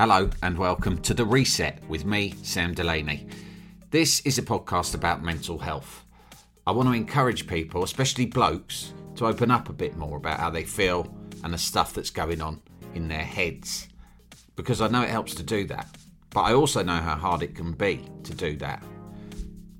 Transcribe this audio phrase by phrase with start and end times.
[0.00, 3.26] Hello and welcome to The Reset with me, Sam Delaney.
[3.90, 6.06] This is a podcast about mental health.
[6.66, 10.48] I want to encourage people, especially blokes, to open up a bit more about how
[10.48, 12.62] they feel and the stuff that's going on
[12.94, 13.88] in their heads.
[14.56, 15.86] Because I know it helps to do that,
[16.30, 18.82] but I also know how hard it can be to do that.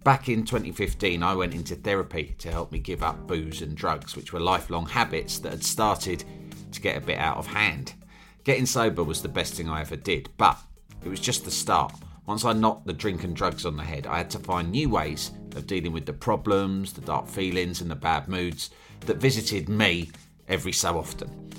[0.04, 4.16] Back in 2015, I went into therapy to help me give up booze and drugs,
[4.16, 6.24] which were lifelong habits that had started
[6.72, 7.94] to get a bit out of hand.
[8.42, 10.58] Getting sober was the best thing I ever did, but
[11.04, 11.92] it was just the start.
[12.24, 14.88] Once I knocked the drink and drugs on the head, I had to find new
[14.88, 18.70] ways of dealing with the problems, the dark feelings, and the bad moods
[19.00, 20.10] that visited me
[20.48, 21.50] every so often.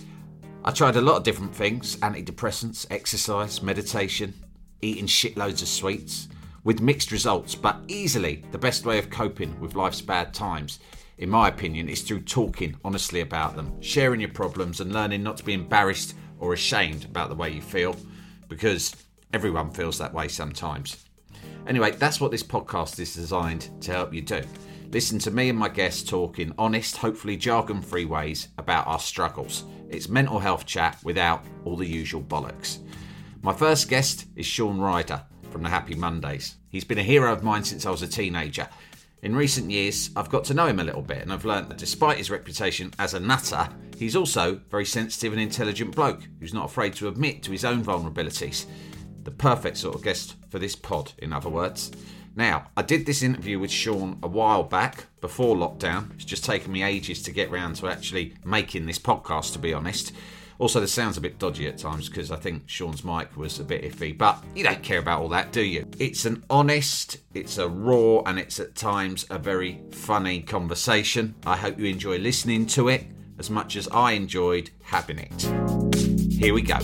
[0.63, 4.33] I tried a lot of different things antidepressants, exercise, meditation,
[4.81, 6.29] eating shitloads of sweets,
[6.63, 10.79] with mixed results, but easily the best way of coping with life's bad times,
[11.19, 15.37] in my opinion, is through talking honestly about them, sharing your problems, and learning not
[15.37, 17.95] to be embarrassed or ashamed about the way you feel,
[18.49, 18.93] because
[19.31, 21.05] everyone feels that way sometimes.
[21.67, 24.41] Anyway, that's what this podcast is designed to help you do.
[24.91, 28.99] Listen to me and my guests talk in honest, hopefully jargon free ways about our
[28.99, 29.63] struggles.
[29.89, 32.79] It's mental health chat without all the usual bollocks.
[33.41, 36.55] My first guest is Shaun Ryder from the Happy Mondays.
[36.69, 38.67] He's been a hero of mine since I was a teenager.
[39.21, 41.77] In recent years, I've got to know him a little bit, and I've learnt that
[41.77, 46.55] despite his reputation as a nutter, he's also a very sensitive and intelligent bloke who's
[46.55, 48.65] not afraid to admit to his own vulnerabilities.
[49.23, 51.91] The perfect sort of guest for this pod, in other words.
[52.35, 56.15] Now, I did this interview with Shaun a while back, before lockdown.
[56.15, 59.71] It's just taken me ages to get round to actually making this podcast, to be
[59.71, 60.13] honest.
[60.61, 63.63] Also, the sound's a bit dodgy at times because I think Shaun's mic was a
[63.63, 65.87] bit iffy, but you don't care about all that, do you?
[65.97, 71.33] It's an honest, it's a raw, and it's at times a very funny conversation.
[71.47, 73.07] I hope you enjoy listening to it
[73.39, 75.41] as much as I enjoyed having it.
[76.31, 76.77] Here we go.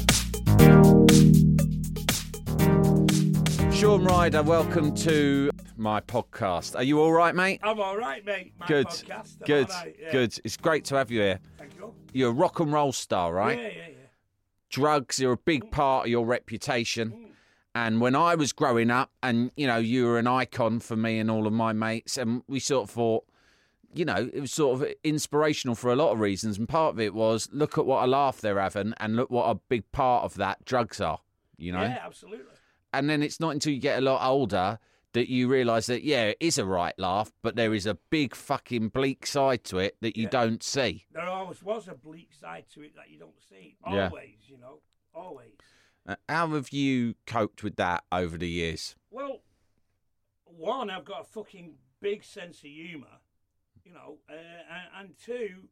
[3.88, 6.76] Shaun Ryder, welcome to my podcast.
[6.76, 7.62] Are you all right, mate?
[7.64, 8.52] I'm all right, mate.
[8.60, 10.12] My Good, podcast, good, right, yeah.
[10.12, 10.38] good.
[10.44, 11.40] It's great to have you here.
[11.58, 11.94] Thank you.
[12.12, 13.58] You're a rock and roll star, right?
[13.58, 13.94] Yeah, yeah, yeah.
[14.70, 15.72] drugs are a big mm.
[15.72, 17.12] part of your reputation.
[17.12, 17.28] Mm.
[17.76, 21.18] And when I was growing up, and you know, you were an icon for me
[21.18, 23.24] and all of my mates, and we sort of thought,
[23.94, 26.58] you know, it was sort of inspirational for a lot of reasons.
[26.58, 29.46] And part of it was look at what a laugh they're having, and look what
[29.46, 31.20] a big part of that drugs are,
[31.56, 31.84] you know?
[31.84, 32.52] Yeah, absolutely.
[32.94, 34.80] And then it's not until you get a lot older
[35.14, 38.36] that you realise that, yeah, it is a right laugh, but there is a big
[38.36, 40.30] fucking bleak side to it that you Yeah.
[40.30, 41.06] don't see.
[41.12, 43.78] There always was a bleak side to it that you don't see.
[43.90, 44.10] Yeah.
[44.10, 44.82] Always, you know,
[45.14, 45.56] always.
[46.06, 48.96] Uh, How have you coped with that over the years?
[49.10, 49.42] Well,
[50.46, 53.20] one, I've got a fucking big sense of humour,
[53.84, 55.68] you know, uh, and, and two,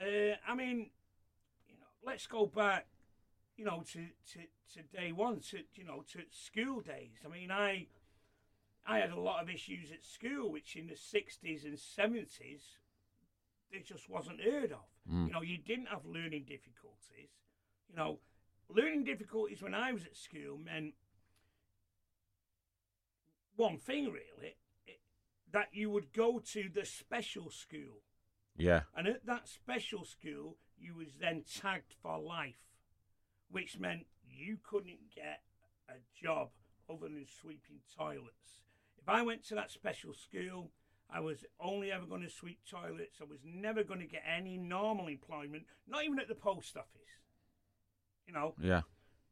[0.00, 0.90] uh, I mean,
[1.66, 2.86] you know, let's go back,
[3.56, 4.38] you know, to, to,
[4.74, 7.18] to day one, to you know, to school days.
[7.24, 7.86] I mean, I
[8.86, 12.78] I had a lot of issues at school, which in the sixties and seventies,
[13.70, 14.86] it just wasn't heard of.
[15.10, 15.26] Mm.
[15.28, 17.30] You know, you didn't have learning difficulties.
[17.88, 18.18] You know,
[18.68, 20.94] learning difficulties when I was at school meant
[23.56, 24.98] one thing really it,
[25.52, 28.02] that you would go to the special school
[28.56, 28.82] Yeah.
[28.96, 32.60] And at that special school, you was then tagged for life,
[33.54, 35.42] which meant you couldn't get
[35.88, 36.48] a job
[36.90, 38.58] other than sweeping toilets.
[38.98, 40.72] If I went to that special school,
[41.08, 43.20] I was only ever going to sweep toilets.
[43.20, 47.20] I was never going to get any normal employment, not even at the post office.
[48.26, 48.82] You know, Yeah.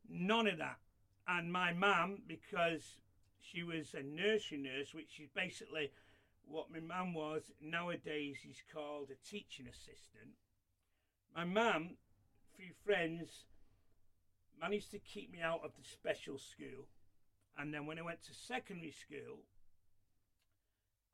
[0.08, 0.78] none of that.
[1.26, 2.98] And my mum, because
[3.40, 5.90] she was a nursery nurse, which is basically
[6.44, 10.36] what my mum was nowadays is called a teaching assistant.
[11.34, 11.96] My mum,
[12.54, 13.46] through friends,
[14.62, 16.86] managed to keep me out of the special school.
[17.58, 19.40] And then when I went to secondary school,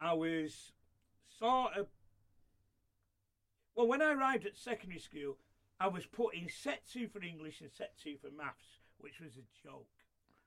[0.01, 0.73] I was
[1.39, 1.87] sort of.
[3.75, 5.37] Well, when I arrived at secondary school,
[5.81, 9.33] I was put in set two for English and set two for maths, which was
[9.37, 9.87] a joke.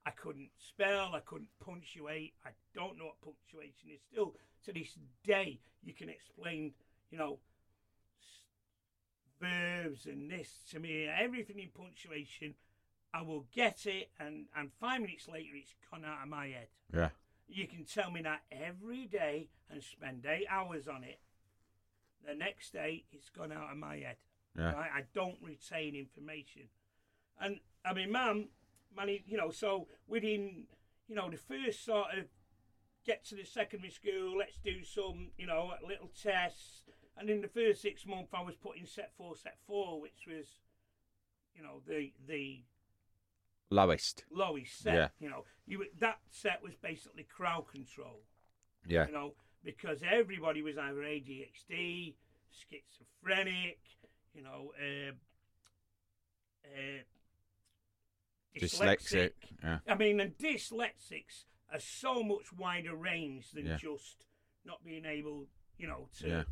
[0.05, 4.01] I couldn't spell, I couldn't punctuate, I don't know what punctuation is.
[4.11, 4.33] Still,
[4.65, 6.73] to this day, you can explain,
[7.11, 7.39] you know,
[9.39, 12.55] verbs and this to me, everything in punctuation.
[13.13, 16.67] I will get it, and, and five minutes later, it's gone out of my head.
[16.93, 17.09] Yeah.
[17.47, 21.19] You can tell me that every day and spend eight hours on it.
[22.25, 24.17] The next day, it's gone out of my head.
[24.57, 24.71] Yeah.
[24.73, 24.89] Right?
[24.95, 26.63] I don't retain information.
[27.39, 28.49] And I mean, mum,
[28.95, 30.65] money, you know, so within,
[31.07, 32.25] you know, the first sort of
[33.05, 36.83] get to the secondary school, let's do some, you know, little tests.
[37.17, 40.27] And in the first six months, I was put in set four, set four, which
[40.27, 40.45] was,
[41.55, 42.61] you know, the the
[43.71, 44.25] Lowest.
[44.29, 44.93] lowest set.
[44.93, 45.07] Yeah.
[45.19, 48.21] You know, you that set was basically crowd control.
[48.87, 49.07] Yeah.
[49.07, 49.33] You know,
[49.63, 52.15] because everybody was either ADHD,
[52.51, 53.79] schizophrenic,
[54.33, 55.11] you know, uh,
[56.65, 57.03] uh,
[58.59, 59.31] Dyslexic.
[59.63, 59.79] Yeah.
[59.87, 63.77] I mean, and dyslexics are so much wider range than Yeah.
[63.77, 64.25] just
[64.65, 65.47] not being able,
[65.77, 66.43] you know, to Yeah.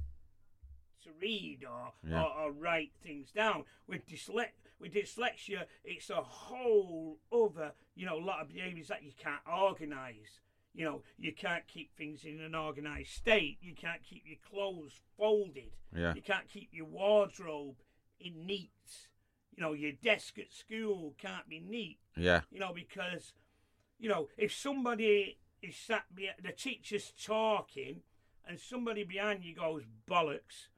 [1.03, 2.23] To read or, Yeah.
[2.23, 3.65] or, or write things down.
[3.87, 9.11] With dysle- with dyslexia, it's a whole other, you know, lot of behaviours that you
[9.17, 10.39] can't organise.
[10.73, 13.57] You know, you can't keep things in an organised state.
[13.61, 15.71] You can't keep your clothes folded.
[15.95, 16.13] Yeah.
[16.13, 17.75] You can't keep your wardrobe
[18.19, 18.71] in neat.
[19.55, 22.41] You know, your desk at school can't be neat Yeah.
[22.51, 23.33] you know, because,
[23.97, 28.03] you know, if somebody is sat, be- the teacher's talking,
[28.47, 30.69] and somebody behind you goes bollocks,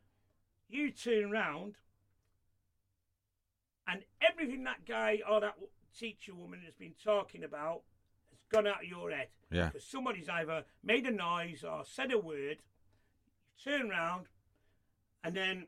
[0.71, 1.75] you turn round,
[3.88, 5.56] and everything that guy or that
[5.97, 7.81] teacher woman has been talking about
[8.29, 9.27] has gone out of your head.
[9.51, 9.68] Yeah.
[9.68, 12.57] Because somebody's either made a noise or said a word.
[13.65, 14.27] You turn round,
[15.23, 15.68] and then,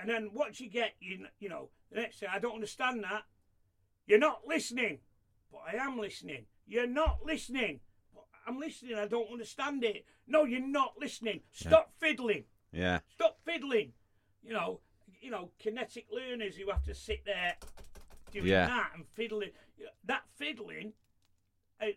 [0.00, 3.22] and then what you get, you you know, the next thing I don't understand that.
[4.06, 4.98] You're not listening,
[5.52, 6.46] but I am listening.
[6.66, 7.80] You're not listening,
[8.12, 8.96] but I'm listening.
[8.96, 10.04] I don't understand it.
[10.26, 11.40] No, you're not listening.
[11.52, 12.44] Stop fiddling.
[12.72, 13.00] Yeah.
[13.14, 13.92] Stop fiddling.
[14.42, 14.80] You know,
[15.20, 17.56] you know, kinetic learners who have to sit there
[18.30, 18.66] doing Yeah.
[18.66, 19.52] that and fiddling.
[20.04, 20.94] That fiddling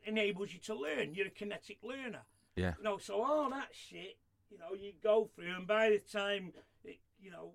[0.05, 1.13] enables you to learn.
[1.13, 2.23] You're a kinetic learner.
[2.55, 2.73] Yeah.
[2.77, 4.17] You know, so all that shit,
[4.49, 6.53] you know, you go through, and by the time,
[6.83, 7.53] it, you know,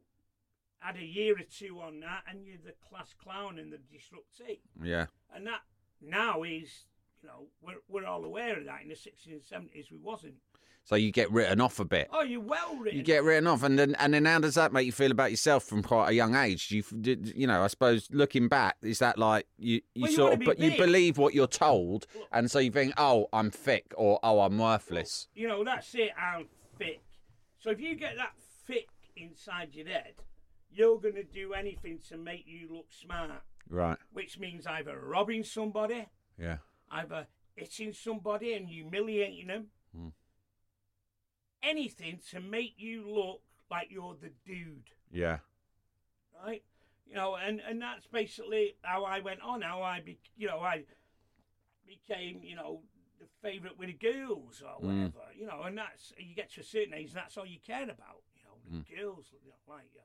[0.83, 4.61] add a year or two on that, and you're the class clown and the disruptee.
[4.83, 5.07] Yeah.
[5.35, 5.63] And that
[6.01, 6.87] now is,
[7.23, 8.83] you know, we're, we're all aware of that.
[8.83, 10.35] In the 60s and 70s, we wasn't.
[10.85, 12.09] So you get written off a bit.
[12.11, 12.99] Oh, you're well written.
[12.99, 15.31] You get written off, and then and then how does that make you feel about
[15.31, 16.69] yourself from quite a young age?
[16.69, 16.85] Do you
[17.23, 17.63] you know?
[17.63, 20.59] I suppose looking back, is that like you you Well, you sort of be but
[20.59, 24.57] you believe what you're told, and so you think, oh, I'm thick, or oh, I'm
[24.59, 25.29] worthless.
[25.35, 26.47] You know, that's it, I'm
[26.79, 27.01] thick.
[27.61, 28.33] So if you get that
[28.67, 30.15] thick inside your head,
[30.73, 33.99] you're going to do anything to make you look smart, Right.
[34.15, 36.07] which means either robbing somebody,
[36.39, 36.57] Yeah.
[36.91, 39.67] Either hitting somebody and humiliating them.
[39.95, 40.09] Hmm.
[41.63, 45.39] Anything to make you look like you're the dude, Yeah.
[46.43, 46.65] right?
[47.07, 49.61] You know, and, and that's basically how I went on.
[49.63, 50.85] How I, be, you know, I
[51.87, 52.81] became, you know,
[53.19, 55.13] the favourite with the girls or Mm.
[55.13, 55.33] whatever.
[55.35, 57.83] You know, and that's you get to a certain age, and that's all you care
[57.83, 58.23] about.
[58.35, 58.97] You know, the Mm.
[58.97, 60.01] girls, you know, like you.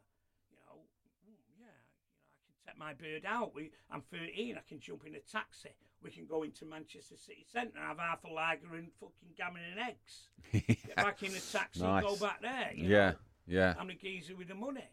[0.52, 0.88] You know,
[1.28, 3.54] mm, yeah, you know, I can take my bird out.
[3.56, 4.58] We, I'm 13.
[4.58, 5.70] I can jump in a taxi.
[6.06, 9.64] We can go into Manchester City Centre, and have half a lager and fucking gammon
[9.72, 10.30] and eggs.
[10.86, 12.70] Get back in the taxi, and go back there.
[12.76, 13.10] Yeah.
[13.10, 13.16] know?
[13.48, 13.74] Yeah.
[13.80, 14.84] I'm the geezer with the money.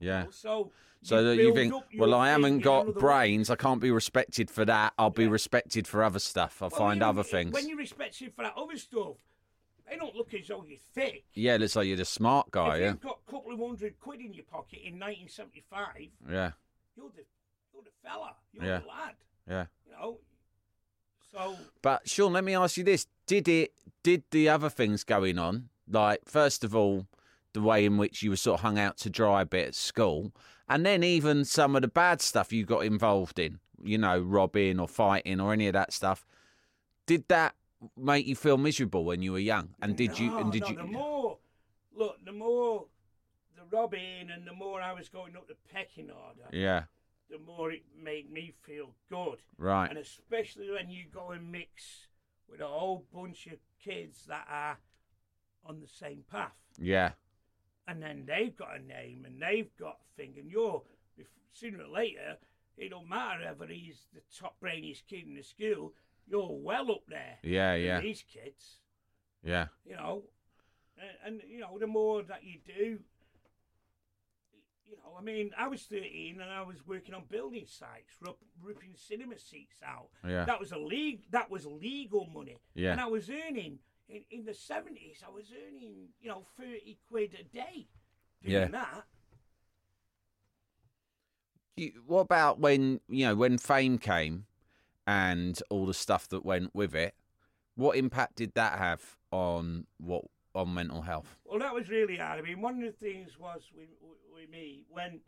[0.00, 0.24] Yeah.
[0.30, 0.72] So,
[1.02, 3.00] So that you think, well, I haven't got another way.
[3.00, 3.50] brains.
[3.50, 4.94] I can't be respected for that.
[4.98, 5.28] I'll be Yeah.
[5.30, 6.62] respected for other stuff.
[6.62, 7.52] I'll Well, find you- other things.
[7.52, 9.16] When you respect you for that other stuff,
[9.86, 11.24] they don't look as though you're thick.
[11.34, 12.76] Yeah, looks like you're the smart guy.
[12.76, 12.88] if Yeah.
[12.92, 16.52] you've got a couple of hundred quid in your pocket in 1975, Yeah.
[16.96, 17.24] you're the
[17.74, 18.78] you're the fella, you're Yeah.
[18.78, 19.14] the lad.
[19.48, 19.66] Yeah.
[19.86, 20.18] You know.
[21.30, 23.72] So But Shaun, let me ask you this: Did it?
[24.02, 25.68] Did the other things going on?
[25.88, 27.06] Like, first of all,
[27.52, 29.74] the way in which you were sort of hung out to dry a bit at
[29.74, 30.32] school,
[30.68, 34.80] and then even some of the bad stuff you got involved in, you know, robbing
[34.80, 36.24] or fighting or any of that stuff.
[37.06, 37.54] Did that
[37.96, 39.70] make you feel miserable when you were young?
[39.80, 40.36] And did you?
[40.38, 40.76] And did no, you?
[40.76, 41.38] The more,
[41.94, 42.86] look, the more
[43.56, 46.84] the robbing and the more I was going up the pecking order, Yeah.
[47.32, 49.38] The more it made me feel good.
[49.56, 49.88] Right.
[49.88, 52.06] And especially when you go and mix
[52.48, 54.78] with a whole bunch of kids that are
[55.64, 56.52] on the same path.
[56.78, 57.12] Yeah.
[57.88, 60.82] And then they've got a name and they've got a thing, and you're,
[61.52, 62.36] sooner or later,
[62.76, 65.94] it don't matter whether he's the top brainiest kid in the school,
[66.28, 67.38] you're well up there.
[67.42, 67.74] Yeah.
[67.74, 68.00] with Yeah.
[68.00, 68.76] These kids.
[69.42, 69.66] Yeah.
[69.84, 70.22] you know,
[71.24, 72.98] and, and you know the more that you do,
[74.92, 78.12] you know, I mean, I was thirteen and I was working on building sites,
[78.62, 80.08] ripping cinema seats out.
[80.28, 80.44] Yeah.
[80.44, 81.22] That was a league.
[81.30, 82.58] That was legal money.
[82.74, 82.92] Yeah.
[82.92, 85.22] And I was earning in, in the seventies.
[85.26, 87.88] I was earning you know thirty quid a day
[88.42, 88.68] doing Yeah.
[88.68, 89.04] that.
[91.76, 94.44] You, what about when you know when fame came
[95.06, 97.14] and all the stuff that went with it?
[97.76, 101.36] What impact did that have on what on mental health?
[101.44, 102.38] Well, that was really hard.
[102.38, 103.88] I mean, one of the things was with,
[104.34, 105.20] with, me when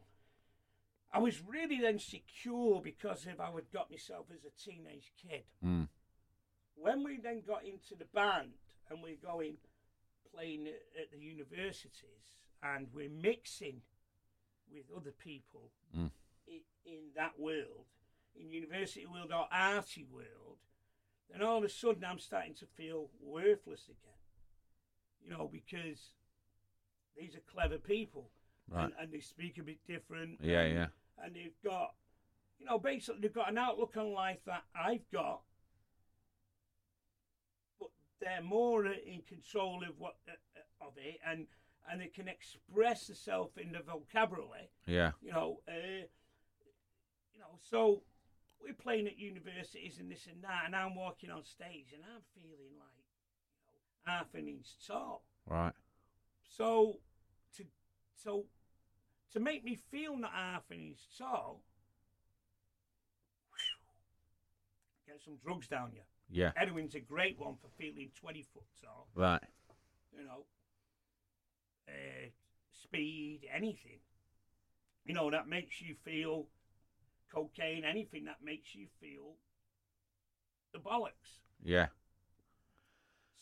[1.12, 5.44] I was really then secure because if I'd got myself as a teenage kid.
[5.64, 5.88] Mm.
[6.74, 8.50] When we then got into the band
[8.90, 9.58] and we're going
[10.34, 13.82] playing at, at the universities and we're mixing
[14.70, 16.10] with other people Mm.
[16.48, 17.86] in, in that world,
[18.34, 20.58] in university world or arty world,
[21.30, 24.23] then all of a sudden I'm starting to feel worthless again.
[25.24, 26.10] You know, because
[27.16, 28.30] these are clever people
[28.70, 28.84] Right.
[28.84, 30.38] and, and they speak a bit different.
[30.42, 30.86] Yeah, and, yeah.
[31.22, 31.94] And they've got,
[32.58, 35.42] you know, basically they've got an outlook on life that I've got,
[37.78, 37.90] but
[38.20, 41.46] they're more in control of what uh, uh, of it, and
[41.90, 44.70] and they can express themselves in the vocabulary.
[44.86, 45.12] Yeah.
[45.20, 46.06] You know, uh,
[47.32, 47.58] you know.
[47.60, 48.02] So
[48.62, 52.22] we're playing at universities and this and that, and I'm walking on stage and I'm
[52.34, 53.03] feeling like,
[54.04, 55.24] half an inch tall.
[55.46, 55.72] Right.
[56.56, 57.00] So
[57.56, 57.64] to
[58.14, 58.44] so
[59.32, 61.62] to make me feel not half an inch tall,
[65.06, 66.02] get some drugs down you.
[66.30, 66.52] Yeah.
[66.56, 69.08] Heroin's a great one for feeling twenty foot tall.
[69.14, 69.42] Right.
[70.16, 70.44] You know,
[71.88, 72.28] uh,
[72.82, 73.98] speed, anything.
[75.04, 76.46] You know that makes you feel
[77.32, 79.34] cocaine, anything that makes you feel
[80.72, 81.40] the bollocks.
[81.62, 81.86] Yeah.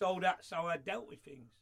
[0.02, 1.52] So that's how I dealt with things.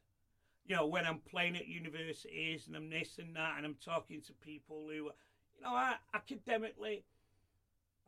[0.64, 4.22] You know, when I'm playing at universities and I'm this and that, and I'm talking
[4.22, 5.14] to people who, are,
[5.54, 7.04] you know, are academically,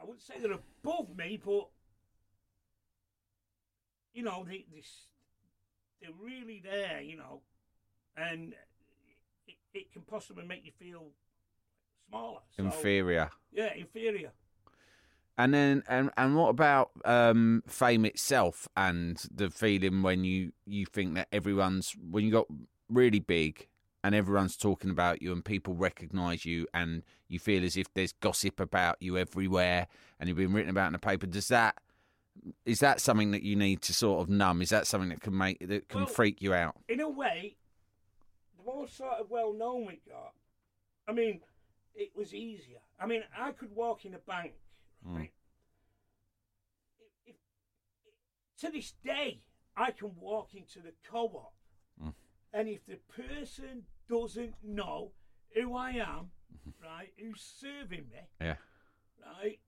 [0.00, 1.68] I wouldn't say they're above me, but
[4.14, 4.82] you know, they, they
[6.00, 7.02] they're really there.
[7.02, 7.42] You know,
[8.16, 8.54] and
[9.46, 11.08] it, it can possibly make you feel
[12.08, 12.40] smaller.
[12.56, 13.28] So, Inferior.
[13.52, 14.32] Yeah, inferior.
[15.42, 20.86] And then and and what about um fame itself and the feeling when you you
[20.86, 22.46] think that everyone's when you got
[22.88, 23.66] really big
[24.04, 28.12] and everyone's talking about you and people recognize you and you feel as if there's
[28.12, 29.88] gossip about you everywhere
[30.20, 31.76] and you've been written about in the paper does that
[32.64, 35.36] is that something that you need to sort of numb is that something that can
[35.36, 37.56] make that can Well, freak you out in a way,
[38.56, 40.34] the more sort of well known we got,
[41.08, 41.40] I mean,
[41.94, 42.78] it was easier.
[43.00, 44.52] I mean, I could walk in a bank,
[45.06, 45.16] Mm.
[45.16, 45.32] right?
[47.26, 47.36] If, if,
[48.60, 49.42] to this day,
[49.76, 51.54] I can walk into the co op,
[52.02, 52.14] Mm.
[52.54, 55.12] and if the person doesn't know
[55.54, 56.30] who I am,
[56.82, 58.56] right, who's serving me, yeah
[59.20, 59.60] right,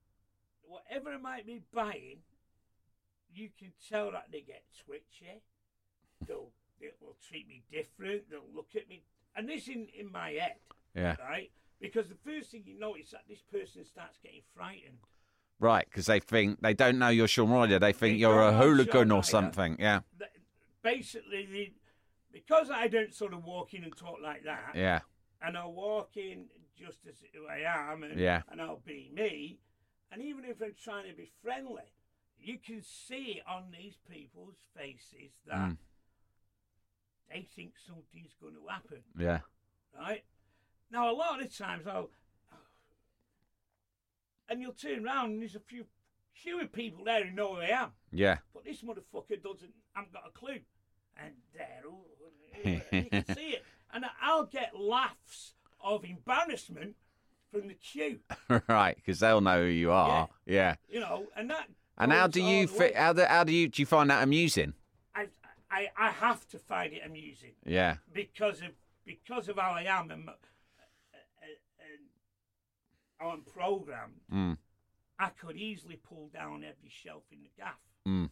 [0.62, 2.18] whatever I might be buying,
[3.32, 5.42] you can tell that they get twitchy.
[6.26, 8.30] They'll they'll treat me different.
[8.30, 9.02] They'll look at me,
[9.36, 10.56] and this in in my head,
[10.94, 11.50] yeah right?
[11.80, 14.98] Because the first thing you notice that this person starts getting frightened.
[15.60, 19.10] Right because they think they don't know you're Shaun Ryder they think you're a hooligan
[19.12, 20.00] or something yeah
[20.82, 21.72] Basically, the,
[22.32, 25.00] because I don't sort of walk in and talk like that, yeah
[25.40, 26.46] and I walk in
[26.78, 28.42] just as who I am, and, Yeah.
[28.50, 29.60] and I'll be me.
[30.10, 31.94] And even if I'm trying to be friendly,
[32.38, 35.76] you can see on these people's faces that Mm.
[37.30, 39.40] they think something's going to happen, yeah
[39.98, 40.24] right?
[40.90, 42.10] Now, a lot of the times, I'll
[44.54, 45.84] and you'll turn around and there's a few
[46.32, 49.72] fewer people there who know who I am, yeah but this motherfucker doesn't.
[49.96, 50.60] I've got a clue,
[51.16, 51.82] and there,
[52.92, 56.94] you can see it, and I'll get laughs of embarrassment
[57.52, 58.20] from the queue,
[58.68, 60.28] right, because they'll know who you are.
[60.46, 60.76] Yeah.
[60.88, 61.68] you know, and that.
[61.98, 62.96] And how do you fit?
[62.96, 64.74] How do, how do you do you find that amusing?
[65.14, 65.28] I,
[65.70, 67.96] I I have to find it amusing Yeah.
[68.12, 68.70] because of
[69.04, 70.28] because of how I am and
[73.30, 74.58] I'm programmed, Mm.
[75.18, 78.30] I could easily pull down every shelf in the gaff Mm.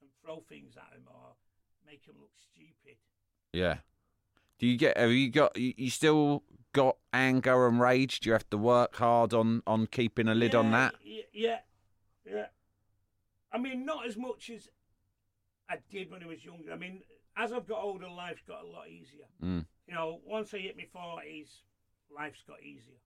[0.00, 1.34] and throw things at him or
[1.86, 2.96] make him look stupid.
[3.52, 3.78] Yeah.
[4.58, 4.96] Do you get?
[4.96, 5.56] Have you got?
[5.56, 8.20] You, still got anger and rage?
[8.20, 10.94] Do you have to work hard on on keeping a lid on that?
[11.32, 11.60] Yeah,
[12.24, 12.46] yeah.
[13.52, 14.68] I mean, not as much as
[15.68, 16.72] I did when I was younger.
[16.72, 17.02] I mean,
[17.36, 19.26] as I've got older, life's got a lot easier.
[19.42, 19.66] Mm.
[19.88, 21.62] You know, once I hit my forties,
[22.14, 22.98] life's got easier.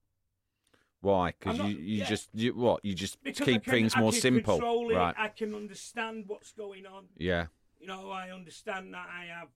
[1.01, 1.33] Why?
[1.39, 2.05] Because you you yeah.
[2.07, 2.85] just you what?
[2.85, 5.15] You just Because keep can, things I more simple, it, right?
[5.17, 7.05] I can understand what's going on.
[7.17, 7.47] Yeah.
[7.81, 9.49] You know, I understand that I have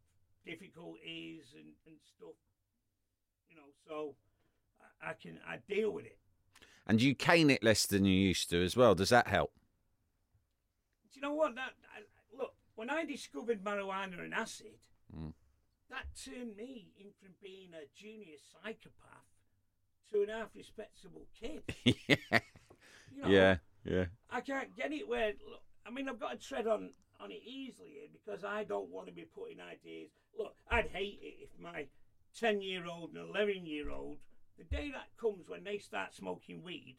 [0.47, 2.37] difficulties and, and stuff.
[3.51, 4.15] You know, so
[5.03, 6.19] I, I can I deal with it.
[6.87, 8.95] And you cane it less than you used to as well.
[8.95, 9.53] Does that help?
[11.13, 11.55] Do you know what?
[11.57, 12.03] That I,
[12.37, 14.79] look, when I discovered marijuana and acid,
[15.15, 15.35] Mm.
[15.91, 19.29] that turned me in from being a junior psychopath
[20.13, 21.63] to an half respectable kid.
[21.85, 22.17] yeah.
[23.15, 23.57] You know, Yeah.
[23.85, 24.05] Yeah.
[24.31, 25.33] I can't get it where.
[25.49, 26.91] Look, I mean, I've got to tread on
[27.21, 30.11] on it easily here because I don't want to be putting ideas.
[30.39, 31.87] Look, I'd hate it if my
[32.39, 34.19] ten year old and eleven year old,
[34.59, 36.97] the day that comes when they start smoking weed,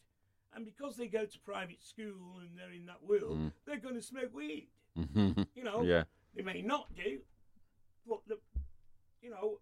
[0.55, 3.51] and because they go to private school and they're in that world, Mm.
[3.65, 4.67] they're going to smoke weed.
[4.97, 5.47] Mhm.
[5.55, 6.03] You know, yeah.
[6.35, 7.19] they may not do,
[8.07, 8.37] but the,
[9.21, 9.59] you know,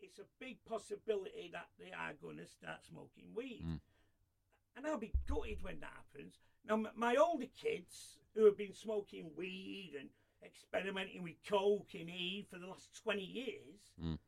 [0.00, 3.64] it's a big possibility that they are going to start smoking weed.
[3.66, 3.80] Mm.
[4.76, 6.38] And I'll be gutted when that happens.
[6.66, 10.08] Now, my older kids who have been smoking weed and
[10.44, 14.18] experimenting with coke and E for the last 20 years, Mm.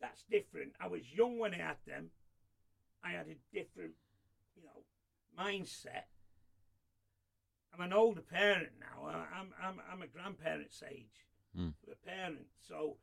[0.00, 0.74] that's different.
[0.80, 2.10] I was young when I had them.
[3.02, 3.94] I had a different,
[4.56, 4.84] you know,
[5.38, 6.04] mindset.
[7.72, 9.04] I'm an older parent now.
[9.06, 11.26] I- I'm I'm I'm a grandparent's age
[11.56, 11.74] Mm.
[11.90, 12.48] a parent.
[12.60, 12.98] So,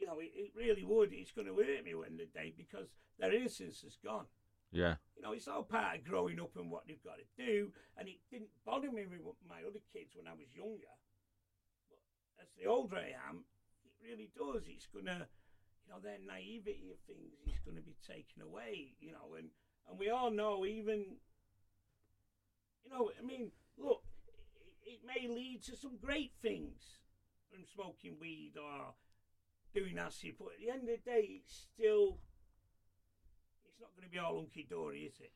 [0.00, 1.12] you know, it, it really would.
[1.12, 4.26] It's going to hurt me when the day because their innocence is gone.
[4.72, 4.96] Yeah.
[5.16, 7.68] You know, it's all part of growing up and what they've got to do.
[7.98, 10.94] And it didn't bother me with my other kids when I was younger.
[11.90, 12.00] But
[12.40, 13.44] as the older I am,
[13.84, 14.64] it really does.
[14.66, 15.26] It's going to,
[15.84, 19.36] you know, their naivety of things is going to be taken away, you know.
[19.36, 19.50] And,
[19.88, 21.04] and we all know, even,
[22.84, 24.02] you know, I mean, look,
[24.86, 26.96] it, it may lead to some great things
[27.50, 28.94] from smoking weed or
[29.74, 32.18] doing acid, but at the end of the day, it's still
[33.64, 35.32] it's not going to be all hunky dory, is it?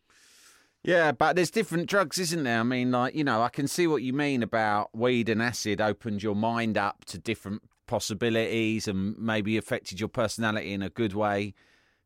[0.82, 2.60] Yeah, but there's different drugs, isn't there?
[2.60, 5.80] I mean, like, you know, I can see what you mean about weed and acid
[5.80, 11.14] opened your mind up to different possibilities and maybe affected your personality in a good
[11.14, 11.54] way.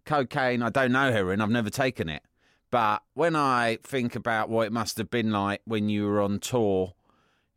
[0.04, 2.22] Cocaine, I don't know heroin, I've never taken it.
[2.70, 6.38] But when I think about what it must have been like when you were on
[6.38, 6.94] tour,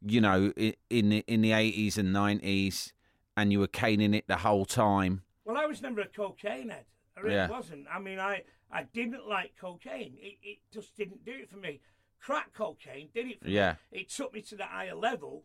[0.04, 0.52] you know,
[0.90, 2.94] in the, in the 80s and 90s,
[3.42, 5.24] and you were caning it the whole time.
[5.46, 6.86] Well, I was never a cocaine head.
[7.18, 7.50] I really Yeah.
[7.50, 7.88] wasn't.
[7.92, 10.18] I mean, I, I didn't like cocaine.
[10.20, 11.82] It, it just didn't do it for me.
[12.20, 13.76] Crack cocaine did it for Yeah.
[13.92, 14.02] me.
[14.02, 15.44] It took me to the higher level,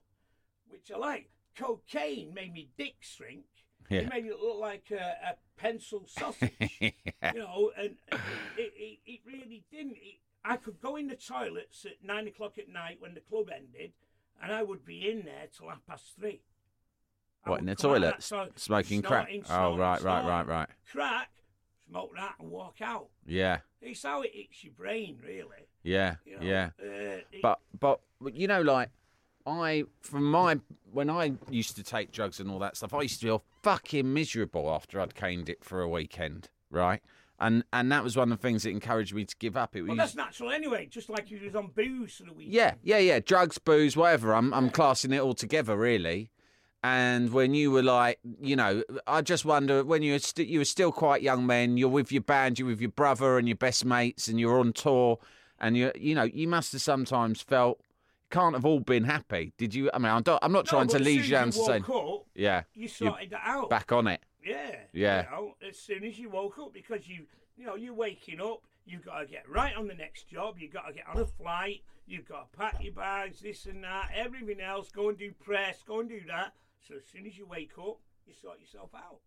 [0.68, 1.30] which I like.
[1.56, 3.44] Cocaine made me dick shrink.
[3.88, 4.00] Yeah.
[4.00, 6.52] It made it look like a, a pencil sausage.
[6.80, 6.92] you
[7.34, 8.20] know, and and
[8.58, 9.92] it, it, it really didn't.
[9.96, 13.48] It, I could go in the toilets at nine o'clock at night when the club
[13.54, 13.92] ended,
[14.42, 16.42] and I would be in there till half past three.
[17.46, 18.20] What, in the come toilet?
[18.20, 19.28] toilet Smoking crack?
[19.50, 20.68] Oh, right, right, right, right.
[20.90, 21.30] Crack,
[21.88, 23.08] smoke that, and walk out.
[23.26, 25.68] Yeah, It's how it hits your brain, really.
[25.82, 26.42] yeah, You know?
[26.46, 26.70] yeah.
[26.80, 26.84] Uh,
[27.32, 28.00] it- but but
[28.34, 28.88] you know like
[29.46, 30.58] i from my
[30.90, 34.12] when i used to take drugs and all that stuff i used to feel fucking
[34.12, 37.00] miserable after i'd caned it for a weekend right
[37.38, 39.82] and and that was one of the things that encouraged me to give up it
[39.82, 40.86] was well, that's natural anyway.
[40.86, 42.54] Just like you was on booze for the weekend.
[42.54, 46.30] yeah yeah yeah drugs booze whatever i'm i'm classing it all together really
[46.86, 50.60] and when you were like, you know, I just wonder when you were st- you
[50.60, 53.56] were still quite young men, you're with your band, you're with your brother and your
[53.56, 55.18] best mates, and you're on tour,
[55.58, 57.80] and you you know you must have sometimes felt
[58.30, 59.52] can't have all been happy.
[59.56, 59.90] Did you?
[59.92, 62.62] I mean, I'm not, I'm not No, trying to lead you down to up, yeah,
[62.74, 63.68] you sorted that out.
[63.70, 64.20] back on it.
[64.44, 64.76] Yeah.
[64.92, 65.24] Yeah.
[65.24, 67.24] You know, as soon as you woke up, because you,
[67.56, 70.56] you know, you're waking up, you've got to get right on the next job.
[70.58, 71.82] You've got to get on a flight.
[72.06, 74.88] You've got to pack your bags, this and that, everything else.
[74.90, 75.82] Go and do press.
[75.86, 76.52] Go and do that.
[76.86, 79.18] So as soon as you wake up, you sort yourself out.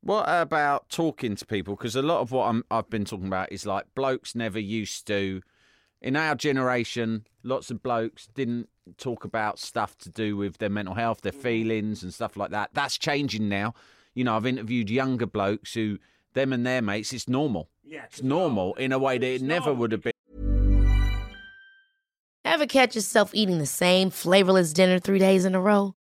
[0.00, 1.76] What about talking to people?
[1.76, 5.06] Because a lot of what I'm, I've been talking about is like blokes never used
[5.06, 5.42] to.
[6.02, 10.94] In our generation, lots of blokes didn't talk about stuff to do with their mental
[10.94, 11.40] health, their mm.
[11.40, 12.70] feelings, and stuff like that.
[12.72, 13.74] That's changing now.
[14.14, 15.98] You know, I've interviewed younger blokes who,
[16.34, 17.68] them and their mates, it's normal.
[17.84, 18.04] Yeah.
[18.04, 20.12] It's normal in a way that it never normal would have been.
[22.44, 25.94] Ever catch yourself eating the same flavorless dinner three days in a row?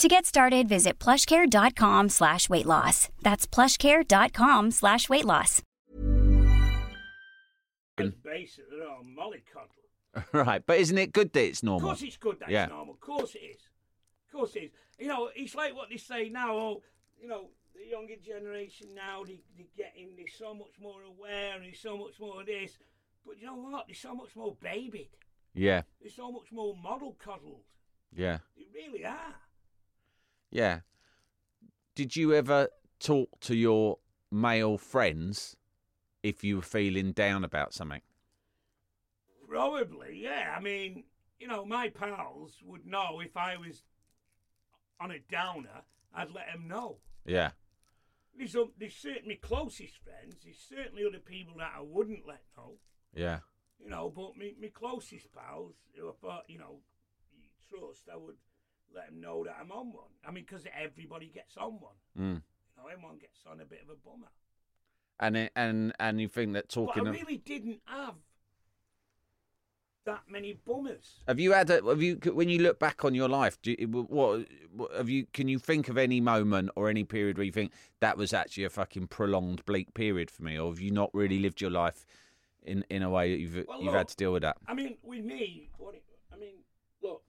[0.00, 3.10] To get started, visit plushcare.com slash weight loss.
[3.20, 5.60] That's plushcare.com slash weight loss.
[7.98, 8.64] Let's base it
[9.04, 10.24] mollycoddle.
[10.32, 11.90] right, but isn't it good that it's normal?
[11.90, 12.64] Of course it's good that Yeah.
[12.64, 12.94] it's normal.
[12.94, 13.60] Of course it is.
[14.26, 14.70] Of course it is.
[14.98, 16.82] You know, it's like what they say now, oh,
[17.20, 21.64] you know, the younger generation now, they, they're getting, they're so much more aware and
[21.64, 22.78] there's so much more of this.
[23.26, 23.86] But you know what?
[23.86, 25.10] They're so much more babied.
[25.52, 27.64] Yeah, They're so much more model coddled.
[28.16, 29.34] yeah, They really are.
[30.50, 30.80] Yeah.
[31.94, 33.98] Did you ever talk to your
[34.30, 35.56] male friends
[36.22, 38.02] if you were feeling down about something?
[39.48, 40.54] Probably, yeah.
[40.56, 41.04] I mean,
[41.38, 43.82] you know, my pals would know if I was
[45.00, 45.82] on a downer,
[46.14, 46.98] I'd let them know.
[47.26, 47.50] Yeah,
[48.36, 50.36] There's, um, there's certainly closest friends.
[50.44, 52.74] There's certainly other people that I wouldn't let know.
[53.14, 53.40] yeah,
[53.78, 56.80] You know, but me, me closest pals, who I thought, you know,
[57.36, 58.36] you trust, I would
[58.94, 60.04] let them know that I'm on one.
[60.26, 61.94] I mean, because everybody gets on one.
[62.18, 62.34] mm.
[62.76, 64.30] You know, everyone gets on a bit of a bummer.
[65.20, 67.04] and it, and and you think that talking?
[67.04, 67.10] But.
[67.10, 68.14] I of- really didn't have
[70.06, 71.20] that many bummers.
[71.28, 71.84] Have you had a?
[71.84, 73.60] Have you when you look back on your life?
[73.60, 75.26] Do you, what, what have you?
[75.32, 78.64] Can you think of any moment or any period where you think that was actually
[78.64, 82.06] a fucking prolonged bleak period for me, or have you not really lived your life
[82.62, 84.56] in in a way that you've Well, you've look, had to deal with that?
[84.66, 86.56] I mean, with me, what it, I mean,
[87.02, 87.22] look,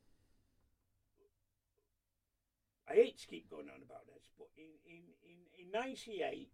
[2.91, 6.51] I hate to keep going on about this, but in in in in '98,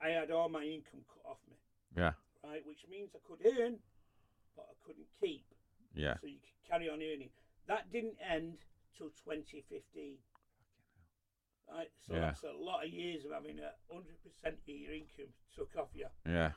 [0.00, 1.56] I had all my income cut off me,
[1.94, 3.78] Yeah, right, which means I could earn,
[4.56, 5.44] but I couldn't keep.
[5.92, 7.28] yeah, So you could carry on earning.
[7.66, 8.64] That didn't end
[8.96, 10.16] till 2015.
[11.70, 12.20] Right, so Yeah.
[12.32, 15.90] that's a lot of years of having a hundred percent of your income took off
[15.94, 16.08] you.
[16.24, 16.52] yeah,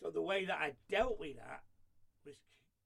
[0.00, 1.62] So the way that I dealt with that
[2.24, 2.36] was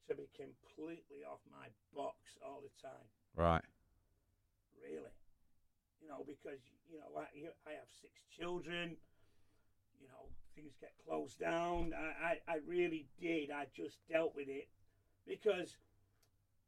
[0.09, 3.07] to be completely off my box all the time.
[3.37, 3.65] right,
[4.83, 5.15] Really,
[6.01, 6.61] you know, because
[6.91, 7.25] you know I,
[7.69, 8.97] I have six children.
[10.01, 11.93] You know, things get closed down.
[11.95, 13.51] I, I, I really did.
[13.51, 14.69] I just dealt with it
[15.27, 15.77] because,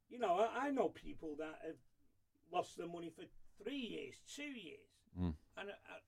[0.07, 1.75] you know, I, I know people that have
[2.51, 3.23] lost their money for
[3.63, 4.79] three years, two years,
[5.19, 5.33] Mm.
[5.57, 5.99] and uh, uh,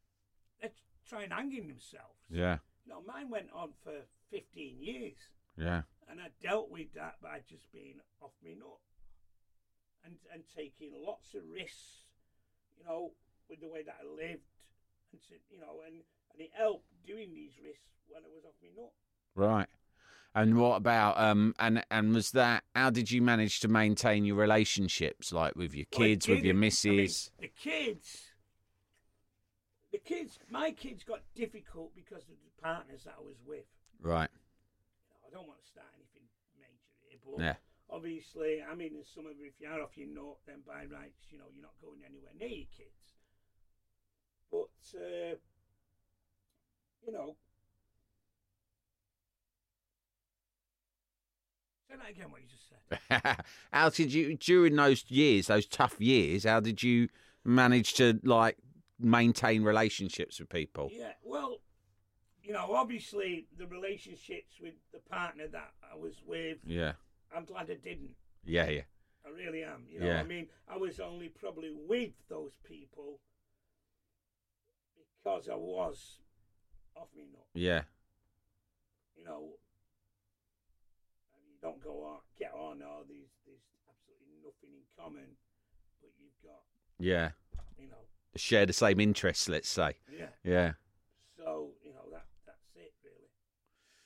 [0.61, 0.71] they're
[1.07, 2.17] trying hanging themselves.
[2.29, 3.93] yeah, You know, mine went on for
[4.31, 5.17] 15 years.
[5.57, 8.79] yeah, And I dealt with that by just being off me nut
[10.03, 12.04] and and taking lots of risks,
[12.77, 13.11] you know,
[13.49, 14.43] with the way that I lived,
[15.11, 15.95] and you know, and
[16.31, 18.91] and it helped doing these risks when I was off me nut.
[19.35, 19.67] right.
[20.37, 24.35] And what about um and and was that how did you manage to maintain your
[24.35, 26.57] relationships like with your Well, kids, with your didn't.
[26.85, 27.31] I mean, missus?
[27.39, 28.23] the kids,
[29.93, 33.63] the kids, my kids got difficult because of the partners that I was with.
[34.01, 34.29] right.
[34.29, 36.27] You know, I don't want to start anything
[36.59, 37.55] major here, but Yeah.
[37.89, 41.37] Obviously, I mean, in some of if you're off your nut, then by rights, you
[41.37, 43.05] know, you're not going anywhere near your kids.
[44.51, 45.35] But uh,
[47.05, 47.35] you know,
[51.89, 52.31] say that again.
[52.31, 53.45] What you just said.
[53.73, 56.43] how did you during those years, those tough years?
[56.43, 57.09] How did you
[57.43, 58.57] manage to like
[58.99, 60.89] maintain relationships with people?
[60.91, 61.59] Yeah, well,
[62.43, 66.93] you know, obviously the relationships with the partner that I was with, Yeah,
[67.35, 68.15] I'm glad I didn't.
[68.45, 68.81] yeah, yeah,
[69.25, 69.83] I really am.
[69.89, 70.19] You know, Yeah.
[70.19, 73.19] I mean, I was only probably with those people
[75.23, 76.19] because I was
[76.95, 77.45] off me nut.
[77.53, 77.81] yeah,
[79.17, 79.57] You know,
[81.33, 85.35] and you don't go on, get on, or there's, there's absolutely nothing in common,
[86.01, 86.61] but you've got,
[86.99, 87.31] yeah.
[87.77, 87.95] you know,
[88.37, 89.93] Share the same interests, let's say.
[90.11, 90.27] yeah.
[90.43, 90.73] Yeah,
[91.37, 93.29] So you know that that's it really.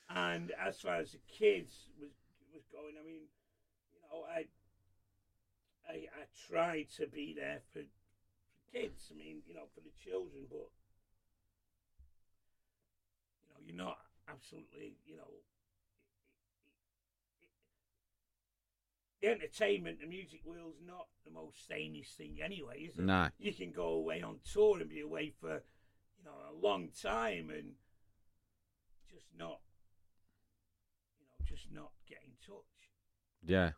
[0.08, 2.10] And as far as the kids was
[2.80, 3.28] going, I mean,
[3.92, 4.48] you know, I
[5.88, 9.12] I I tried to be there for, for kids.
[9.12, 10.70] I mean, you know, for the children, but
[13.44, 15.28] you know, you're not absolutely, you know.
[19.20, 23.04] the entertainment, the music world's not the most sanest thing anyway, is it?
[23.04, 23.28] No.
[23.38, 25.62] You can go away on tour and be away for,
[26.16, 27.72] you know, a long time and
[29.10, 29.69] just not, you know, just
[31.72, 32.64] not get in touch.
[33.44, 33.70] Yeah.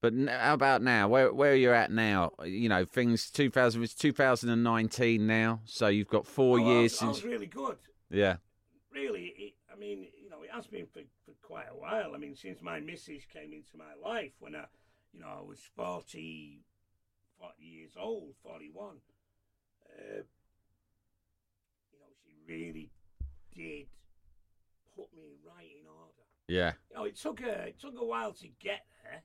[0.00, 1.08] But how about now?
[1.08, 2.32] Where where are you at now?
[2.44, 7.02] You know, things 2000 it's 2019 now, so you've got four Oh, I years was,
[7.02, 7.78] I was really good.
[8.10, 8.36] Yeah,
[8.92, 12.14] Really, it, I mean, you know, it has been for, for quite a while.
[12.14, 14.64] I mean, since my missus came into my life when I,
[15.12, 16.62] you know, I was 40,
[17.38, 18.96] 40 years old, 41.
[19.86, 20.22] Uh,
[21.92, 22.90] you know, she really
[23.54, 23.86] did
[24.96, 26.15] put me right in order.
[26.48, 26.72] Yeah.
[26.90, 29.22] You know, it took a it took a while to get there.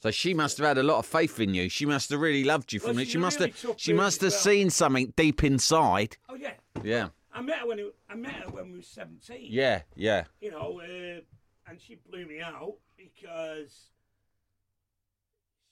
[0.00, 1.68] So she must have had a lot of faith in you.
[1.68, 3.04] She must have really loved you Well, from it.
[3.04, 3.74] she's She must really have.
[3.78, 4.40] She must have well.
[4.40, 6.16] seen something deep inside.
[6.28, 9.46] Oh yeah, Yeah, I met her when it, I met her when we were seventeen.
[9.50, 11.20] yeah, yeah, you know, uh,
[11.70, 13.90] and she blew me out because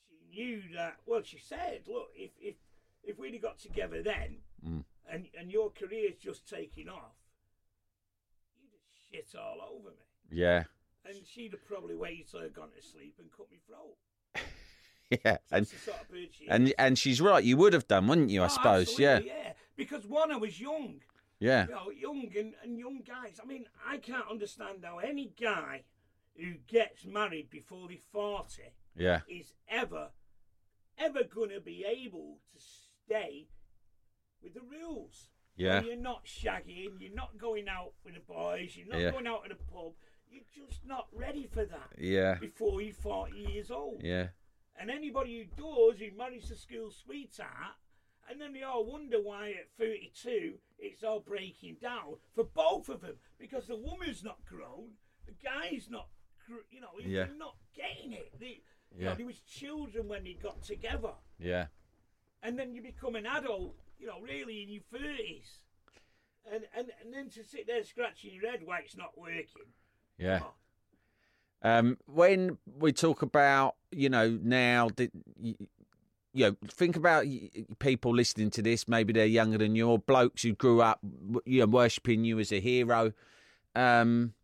[0.08, 0.96] she knew that.
[1.06, 2.54] Well, she said, "Look, if if
[3.02, 4.84] if we'd have got together then, Mm.
[5.10, 7.16] and and your career's just taking off,
[8.60, 10.64] you'd have shit all over me." Yeah,
[11.06, 13.96] And she'd have probably waited till I'd gone to sleep and cut me throat.
[15.10, 15.38] yeah.
[15.50, 16.74] And That's the sort of bird she and is.
[16.78, 17.42] and she's right.
[17.42, 18.42] You would have done, wouldn't you?
[18.42, 18.98] I Oh, suppose.
[18.98, 19.52] Yeah, yeah.
[19.76, 21.00] Because one, I was young.
[21.40, 23.40] yeah, you know, young and, and young guys.
[23.42, 25.82] I mean, I can't understand how any guy
[26.36, 28.62] who gets married before they're 40
[28.96, 30.08] yeah, is ever,
[30.98, 32.58] ever going to be able to
[33.06, 33.48] stay
[34.42, 35.28] with the rules.
[35.56, 35.82] Yeah.
[35.82, 39.10] You're not shagging, you're not going out with the boys, you're not Yeah.
[39.10, 39.92] going out in a pub.
[40.30, 44.00] You're just not ready for that yeah, before you're 40 years old.
[44.02, 44.28] yeah,
[44.80, 47.76] And anybody who does, who marries a school sweetheart,
[48.30, 53.00] and then they all wonder why at 32 it's all breaking down for both of
[53.00, 54.90] them because the woman's not grown,
[55.26, 56.08] the guy's not,
[56.70, 57.26] you know, Yeah.
[57.36, 58.32] not getting it.
[58.38, 58.62] They,
[58.92, 59.10] you Yeah.
[59.10, 61.66] know, there was children when they got together, yeah.
[62.42, 65.58] and then you become an adult, you know, really in your 30s.
[66.50, 69.74] And, and, and then to sit there scratching your head why it's not working.
[70.20, 70.40] Yeah.
[71.62, 74.88] Um, when we talk about, you know, now,
[75.40, 75.54] you,
[76.32, 77.26] you know, think about
[77.80, 78.86] people listening to this.
[78.88, 81.00] Maybe they're younger than you, or blokes who grew up,
[81.44, 83.12] you know, worshipping you as a hero.
[83.74, 84.34] Um,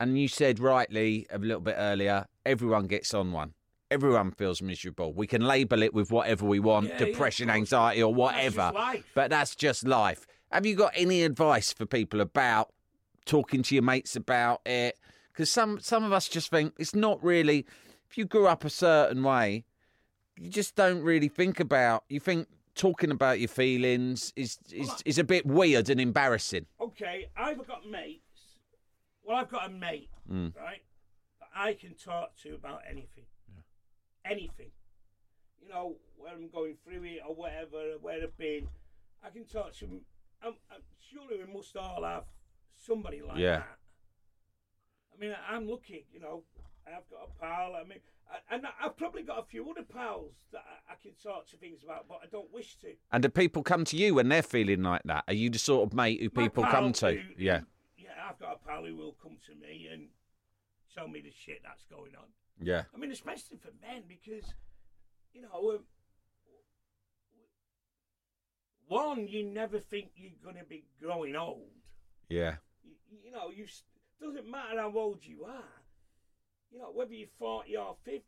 [0.00, 3.54] and you said rightly a little bit earlier, everyone gets on one.
[3.90, 5.12] Everyone feels miserable.
[5.12, 7.56] We can label it with whatever we want, Yeah, yeah, depression, course.
[7.56, 8.72] anxiety, or That's whatever.
[8.74, 9.04] life.
[9.14, 10.26] But that's just life.
[10.52, 12.70] Have you got any advice for people about
[13.28, 14.98] talking to your mates about it?
[15.32, 17.64] Because some some of us just think it's not really.
[18.10, 19.64] If you grew up a certain way,
[20.36, 22.04] you just don't really think about.
[22.08, 26.66] You think talking about your feelings is is, is a bit weird and embarrassing.
[26.80, 28.22] okay, I've got mates.
[29.22, 30.56] Well, I've got a mate, Mm.
[30.56, 30.82] right,
[31.40, 33.26] that I can talk to about anything.
[34.24, 34.70] Anything.
[35.62, 38.68] You know, where I'm going through it or whatever, where I've been.
[39.22, 40.00] I can talk to them.
[40.42, 42.24] I'm, I'm, surely we must all have
[42.88, 43.58] somebody like Yeah.
[43.58, 43.78] that.
[45.14, 46.44] I mean, I'm lucky, you know.
[46.86, 47.76] I've got a pal.
[47.76, 47.98] I mean,
[48.32, 51.56] I- and I've probably got a few other pals that I, I can talk to
[51.58, 52.94] things about, but I don't wish to.
[53.12, 55.24] And do people come to you when they're feeling like that?
[55.28, 57.12] Are you the sort of mate who My people come to?
[57.14, 57.60] who- Yeah,
[57.98, 60.08] Yeah, I've got a pal who will come to me and
[60.94, 62.32] tell me the shit that's going on.
[62.60, 64.54] yeah, I mean, especially for men, because,
[65.34, 65.84] you know, um,
[68.86, 71.70] one, you never think you're going to be growing old.
[72.30, 72.56] yeah,
[73.10, 73.66] You, know, you
[74.20, 75.82] doesn't matter how old you are.
[76.70, 78.22] You know, whether you're 40 or 50,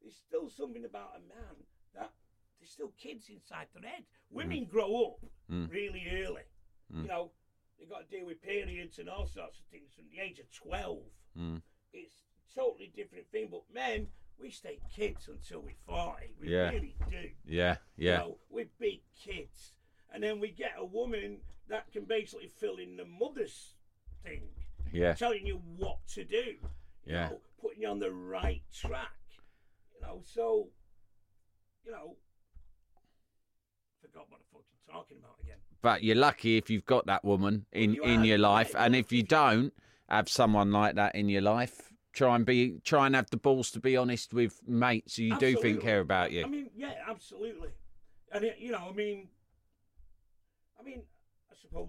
[0.00, 1.56] there's still something about a man
[1.94, 2.10] that
[2.58, 4.04] there's still kids inside their head.
[4.30, 5.70] Women grow up Mm.
[5.70, 6.42] really early.
[6.90, 7.32] You know,
[7.78, 10.50] they've got to deal with periods and all sorts of things from the age of
[10.52, 11.02] 12.
[11.36, 11.62] Mm.
[11.92, 13.48] It's a totally different thing.
[13.50, 16.34] But men, we stay kids until we're 40.
[16.40, 16.70] We Yeah.
[16.70, 17.30] really do.
[17.44, 19.74] yeah, yeah, You know, we're big kids.
[20.10, 23.75] And then we get a woman that can basically fill in the mother's
[24.92, 25.14] yeah.
[25.14, 26.36] telling you what to do.
[26.36, 26.58] You
[27.04, 27.28] Yeah.
[27.28, 29.12] know, putting you on the right track.
[29.94, 30.68] You know, so,
[31.84, 32.16] you know,
[34.00, 35.58] forgot what I'm fucking talking about again.
[35.82, 38.84] But you're lucky if you've got that woman in you in your life, yeah.
[38.84, 39.72] and if you don't
[40.08, 43.70] have someone like that in your life, try and be try and have the balls
[43.72, 46.44] to be honest with mates who you do think care about you.
[46.44, 47.70] I mean, yeah, absolutely.
[48.32, 49.28] And it, you know, I mean,
[50.78, 51.02] I mean,
[51.68, 51.88] suppose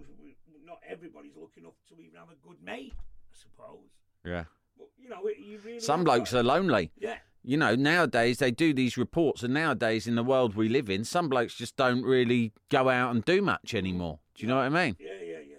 [0.66, 2.94] not everybody's lucky enough to even have a good mate.
[2.98, 3.90] I suppose,
[4.26, 4.46] yeah.
[4.78, 6.92] but you know, it, you really Some blokes are lonely.
[6.98, 10.90] Yeah, You know, nowadays they do these reports, and nowadays in the world we live
[10.90, 14.20] in, some blokes just don't really go out and do much anymore.
[14.36, 14.96] Do you know what I mean?
[15.00, 15.56] yeah, yeah, yeah.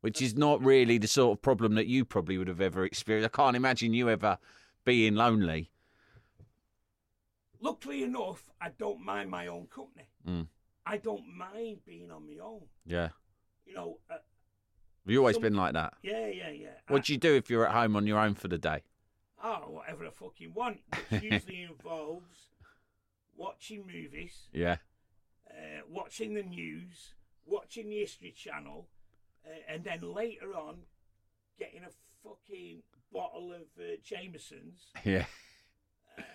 [0.00, 3.30] Which is not really the sort of problem that you probably would have ever experienced.
[3.32, 4.38] I can't imagine you ever
[4.84, 5.70] being lonely.
[7.60, 10.08] luckily enough, I don't mind my own company.
[10.28, 10.48] Mm.
[10.84, 12.62] I don't mind being on my own.
[12.84, 13.10] Yeah.
[13.72, 14.20] You know, uh, Have
[15.06, 15.94] you always Some- been like that?
[16.02, 16.68] yeah, yeah, yeah.
[16.88, 18.82] What do you do if you're at home on your own for the day?
[19.42, 22.48] Oh, whatever I fucking want, which usually involves
[23.34, 24.76] watching movies, Yeah.
[25.50, 27.14] uh, watching the news,
[27.46, 28.88] watching the History Channel,
[29.46, 30.82] uh, and then later on,
[31.58, 31.90] getting a
[32.22, 35.24] fucking bottle of uh, Jameson's Yeah.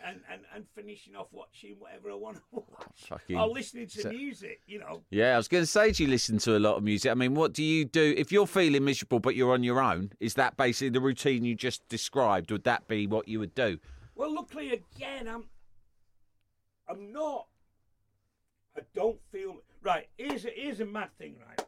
[0.06, 2.66] And, and, and finishing off watching whatever I want to watch.
[3.08, 3.38] Fucking.
[3.38, 5.04] Or listening to so- music, you know.
[5.10, 7.12] Yeah, I was going to say, do you listen to a lot of music?
[7.12, 10.12] I mean, what do you do if you're feeling miserable but you're on your own?
[10.20, 12.52] Is that basically the routine you just described?
[12.52, 13.80] Would that be what you would do?
[14.16, 15.46] Well, luckily again, I'm
[16.90, 17.48] I'm not.
[18.76, 20.08] I don't feel right.
[20.18, 21.68] Here's a here's a mad thing, right?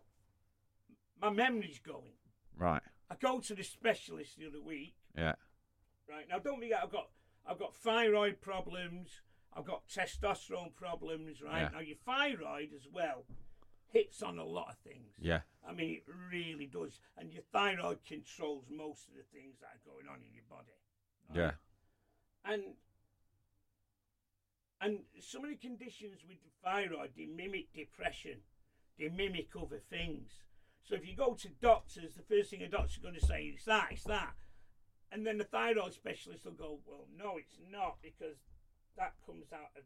[1.21, 2.13] My memory's going.
[2.57, 2.81] Right.
[3.11, 5.33] I go to the specialist the other week, Yeah.
[6.09, 6.25] right?
[6.29, 7.09] Now, don't forget, I've got
[7.45, 9.21] I've got thyroid problems.
[9.53, 11.61] I've got testosterone problems, right?
[11.61, 11.69] Yeah.
[11.73, 13.25] Now, your thyroid as well
[13.87, 15.13] hits on a lot of things.
[15.19, 15.41] Yeah.
[15.67, 19.91] I mean, it really does, and your thyroid controls most of the things that are
[19.91, 20.77] going on in your body.
[21.29, 21.37] right?
[21.37, 22.53] Yeah.
[22.53, 22.63] and
[24.81, 28.37] and some of the conditions with the thyroid they mimic depression
[28.97, 30.31] they mimic other things
[30.83, 33.65] so if you go to doctors the first thing a doctor's going to say is
[33.65, 34.33] that it's that
[35.11, 38.37] and then the thyroid specialist will go well no it's not because
[38.97, 39.83] that comes out of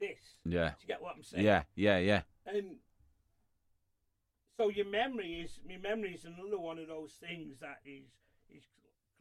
[0.00, 0.70] this Yeah.
[0.70, 1.62] do you get what i'm saying Yeah.
[1.74, 1.98] Yeah.
[1.98, 2.22] Yeah.
[2.46, 2.76] and
[4.56, 8.06] so your memory is my memory is another one of those things that is
[8.50, 8.64] is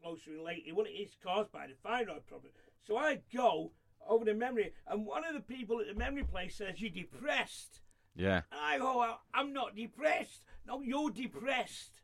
[0.02, 0.74] closely related.
[0.76, 2.52] Well, it is caused by the thyroid problem.
[2.86, 3.72] So I go
[4.08, 7.82] over the memory, and one of the people at the memory place says you're depressed,
[8.16, 8.42] Yeah.
[8.52, 10.44] and I go, "Well, I'm not depressed.
[10.66, 12.00] No, you're depressed.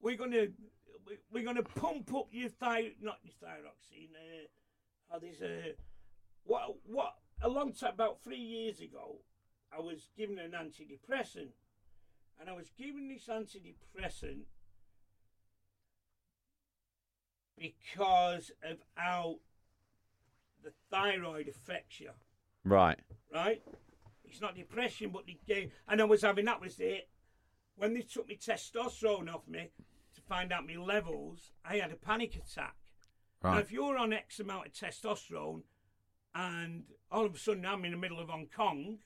[0.00, 0.69] We're gonna we-
[1.32, 4.10] we're gonna pump up your thyroid, not your thyroxine.
[4.14, 4.46] Uh,
[5.14, 5.74] oh, there's a
[6.44, 9.18] what what a long time about three years ago,
[9.76, 11.52] I was given an antidepressant,
[12.38, 14.42] and I was given this antidepressant
[17.58, 19.36] because of how
[20.62, 22.10] the thyroid affects you
[22.64, 22.98] Right.
[23.32, 23.62] right?
[24.24, 25.72] It's not depression, but the game.
[25.88, 27.08] And I was having that was it.
[27.76, 29.89] When they took me testosterone off me to
[30.30, 32.76] find out my levels, I had a panic attack.
[33.42, 35.62] Now, if you're on X amount of testosterone,
[36.36, 38.98] and all of a sudden I'm in the middle of Hong Kong,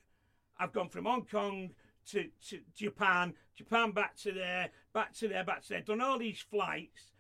[0.59, 1.71] I've gone from Hong Kong
[2.11, 6.19] to, to Japan, Japan back to there, back to there, back to there, done all
[6.19, 7.13] these flights.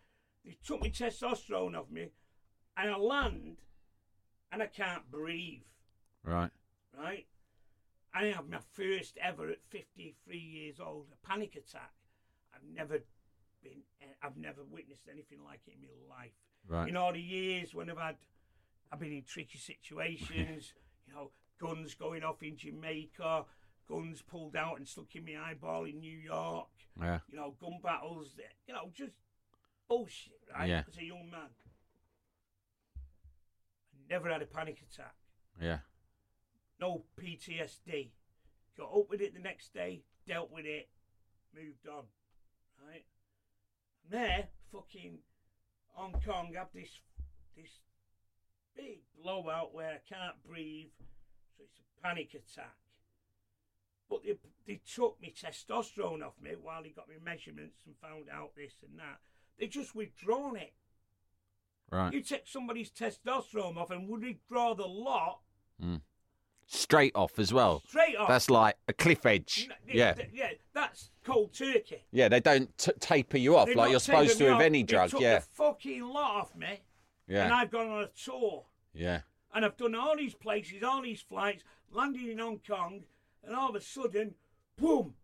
[0.44, 2.08] They took me testosterone off me,
[2.76, 3.56] and I land,
[4.52, 5.62] and I can't breathe
[6.22, 6.50] Right.
[6.98, 7.26] right?
[8.14, 11.92] I have my first ever at 53 years old a panic attack.
[12.54, 12.98] I've never
[13.64, 13.82] been,
[14.22, 16.32] I've never witnessed anything like it in my life.
[16.68, 16.88] Right.
[16.88, 18.16] In all the years when I've had,
[18.92, 20.72] I've been in tricky situations,
[21.08, 23.44] you know, guns going off in Jamaica,
[23.88, 26.68] guns pulled out and stuck in my eyeball in New York,
[27.00, 27.18] Yeah.
[27.30, 28.28] you know, gun battles,
[28.68, 29.12] you know, just
[29.88, 30.68] bullshit, right?
[30.68, 30.82] Yeah.
[30.88, 31.50] As a young man.
[32.96, 35.14] I never had a panic attack
[35.60, 35.78] Yeah.
[36.80, 38.10] no PTSD.
[38.76, 40.88] Got up with it the next day, dealt with it,
[41.54, 42.04] moved on.
[42.86, 43.04] Right?
[44.10, 45.18] There, fucking
[45.94, 47.00] Hong Kong have this
[47.56, 47.80] this
[48.76, 50.90] big blowout where I can't breathe,
[51.56, 52.74] so it's a panic attack.
[54.10, 54.36] But they,
[54.66, 58.74] they took me testosterone off me while they got me measurements and found out this
[58.82, 59.20] and that.
[59.58, 60.74] They just withdrawn it.
[61.90, 62.12] Right.
[62.12, 65.40] You take somebody's testosterone off and would withdraw the lot
[65.80, 65.96] hmm.
[66.66, 67.82] Straight off as well.
[67.88, 68.28] straight off.
[68.28, 69.68] That's like a cliff edge.
[69.70, 70.12] N- Yeah.
[70.14, 72.02] th- yeah, that's cold turkey.
[72.10, 72.28] Yeah.
[72.28, 74.60] They don't t- taper you off They're like you're supposed to with off.
[74.62, 75.10] any They drug.
[75.10, 75.38] took Yeah.
[75.40, 76.80] the fucking lot off me,
[77.28, 77.44] Yeah.
[77.44, 79.20] and I've gone on a tour, Yeah.
[79.52, 83.04] and I've done all these places, all these flights, landing in Hong Kong,
[83.42, 84.34] and all of a sudden,
[84.76, 85.16] boom!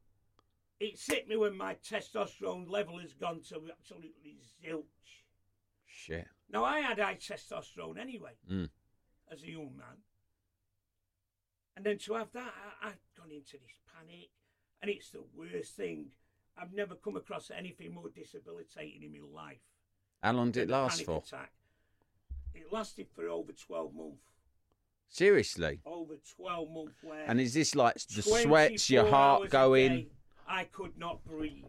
[0.78, 4.84] It's hit me when my testosterone level has gone to absolutely zilch.
[5.86, 6.26] Shit.
[6.48, 8.70] Now I had high testosterone anyway, Mm.
[9.30, 10.02] as a young man,
[11.76, 12.52] and then to have that,
[12.82, 14.30] I, I've gone into this panic,
[14.82, 16.06] and it's the worst thing.
[16.60, 19.60] I've never come across anything more debilitating in my life.
[20.22, 21.18] How long did it last for?
[21.18, 21.52] Attack.
[22.54, 24.22] It lasted for over twelve months.
[25.08, 25.80] Seriously.
[25.86, 26.96] Over twelve months.
[27.02, 29.90] Where And is this like the sweats, your heart going?
[29.96, 30.06] day,
[30.46, 31.64] I could not breathe.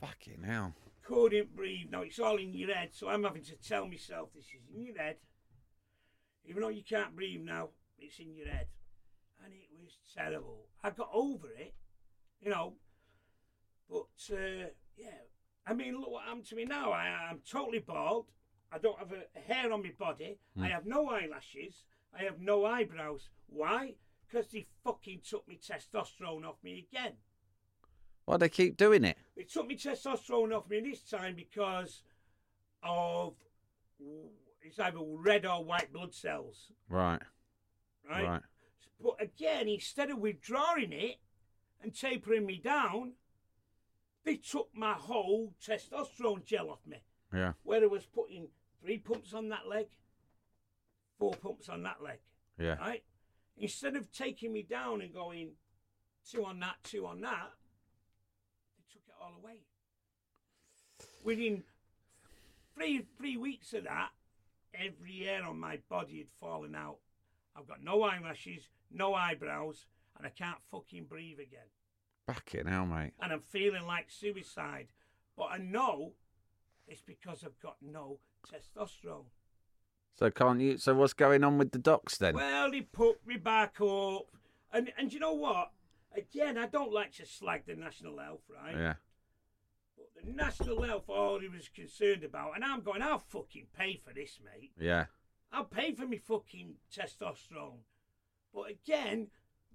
[0.00, 0.72] Fucking hell.
[1.04, 1.86] couldn't breathe.
[1.90, 4.84] Now it's all in your head, so I'm having to tell myself this is in
[4.86, 5.16] your head.
[6.46, 7.68] Even though you can't breathe now,
[7.98, 8.66] it's in your head.
[9.46, 10.66] And it was terrible.
[10.82, 11.72] I got over it,
[12.40, 12.74] you know.
[13.88, 14.66] But uh,
[14.96, 15.22] yeah,
[15.66, 16.90] I mean, look what happened to me now.
[16.90, 18.26] I am totally bald.
[18.72, 20.38] I don't have a hair on my body.
[20.60, 21.84] I have no eyelashes.
[22.18, 23.28] I have no eyebrows.
[23.46, 23.94] Why?
[24.26, 27.12] Because they fucking took me testosterone off me again.
[28.24, 29.16] Why do they keep doing it?
[29.36, 32.02] They took me testosterone off me this time because
[32.82, 33.34] of
[34.62, 37.22] it's either red or white blood cells, Right.
[38.10, 38.26] right?
[38.26, 38.42] Right.
[39.02, 41.16] But again, instead of withdrawing it
[41.82, 43.12] and tapering me down,
[44.24, 47.02] they took my whole testosterone gel off me.
[47.32, 47.52] Yeah.
[47.62, 48.48] Where I was putting
[48.82, 49.86] three pumps on that leg,
[51.18, 52.18] four pumps on that leg,
[52.58, 52.76] Yeah.
[52.76, 53.04] right?
[53.58, 55.52] Instead of taking me down and going
[56.28, 57.52] two on that, two on that,
[58.76, 59.60] they took it all away.
[61.22, 61.64] Within
[62.74, 64.10] three three weeks of that,
[64.74, 66.98] every hair on my body had fallen out.
[67.54, 71.68] I've got no eyelashes, no eyebrows, and I can't fucking breathe again.
[72.26, 73.12] Back it now, mate.
[73.20, 74.88] And I'm feeling like suicide.
[75.36, 76.12] But I know
[76.88, 78.18] it's because I've got no
[78.50, 79.26] testosterone.
[80.14, 80.78] So can't you?
[80.78, 82.34] So what's going on with the docs then?
[82.34, 84.26] Well, he put me back up.
[84.72, 85.72] And and you know what?
[86.16, 88.74] Again, I don't like to slag the National Health, right?
[88.74, 88.94] Yeah.
[89.96, 94.00] But the National Health, all he was concerned about, and I'm going, I'll fucking pay
[94.02, 94.72] for this, mate.
[94.78, 95.06] Yeah.
[95.52, 97.80] I'll pay for me fucking testosterone.
[98.54, 99.28] But again,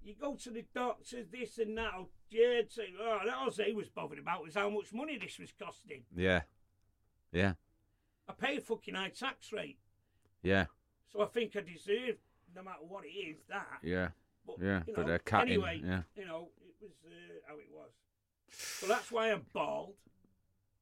[0.04, 1.92] you go to the doctors, this and that.
[1.96, 5.38] Oh, yeah, say, oh, that all they was bothered about was how much money this
[5.38, 6.02] was costing.
[6.16, 6.42] Yeah.
[7.32, 7.54] Yeah.
[8.28, 9.78] I pay a fucking high tax rate,
[10.42, 10.66] Yeah.
[11.12, 12.16] so I think I deserve,
[12.54, 13.66] no matter what it is, that.
[13.82, 14.08] Yeah.
[14.46, 16.02] But, Yeah, you but know, they're cutting, Anyway, yeah.
[16.16, 17.12] you know, it was uh,
[17.46, 17.90] how it was.
[18.48, 19.94] So that's why I'm bald,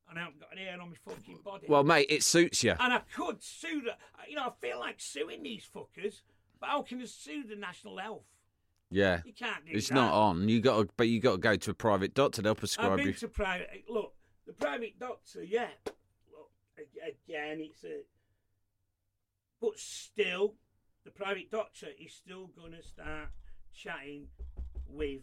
[0.08, 1.66] and I haven't got any hair on my fucking body.
[1.68, 2.74] Well, mate, it suits you.
[2.78, 3.92] and I could sue the,
[4.28, 6.20] you know, I feel like suing these fuckers,
[6.60, 8.24] but how can I sue the National Health?
[8.90, 9.20] Yeah.
[9.24, 9.94] You can't do It's that.
[9.94, 10.48] not on.
[10.48, 12.42] You got to, but you got to go to a private doctor.
[12.42, 13.12] They'll prescribe I've been you.
[13.14, 13.84] to private.
[13.88, 14.14] Look,
[14.46, 15.68] the private doctor, yeah.
[15.86, 18.00] Look, again, it's a.
[19.60, 20.54] But still,
[21.04, 23.28] the private doctor is still going to start
[23.74, 24.26] chatting
[24.88, 25.20] with.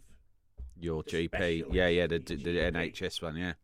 [0.80, 1.66] Your GP.
[1.72, 2.50] Yeah, yeah, the, the the.
[2.56, 3.36] NHS one.
[3.36, 3.54] Yeah.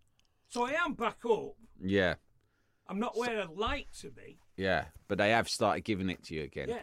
[0.49, 1.55] So I am back up.
[1.83, 2.15] Yeah.
[2.89, 4.39] I'm not where I'd like to be.
[4.57, 4.87] Yeah.
[5.09, 6.69] But they have started giving it to you again.
[6.69, 6.83] Yeah.